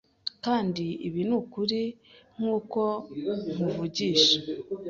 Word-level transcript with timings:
Kandi 0.45 0.85
ibi 1.07 1.21
ni 1.29 1.35
ukuri 1.39 1.81
nk'uko 2.37 2.81
nkuvugisha 3.53 4.37